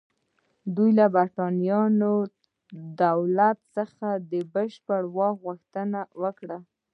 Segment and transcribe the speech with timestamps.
[0.75, 1.81] دوی له برېټانیا
[3.03, 6.57] دولت څخه د بشپړې خپلواکۍ غوښتنه وکړه.